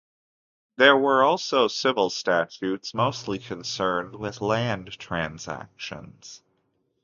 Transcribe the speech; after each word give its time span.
There 0.77 0.97
were 0.97 1.21
also 1.23 1.67
civil 1.67 2.09
statutes, 2.09 2.95
mostly 2.95 3.37
concerned 3.37 4.15
with 4.15 4.41
land 4.41 4.93
transactions. 4.97 6.41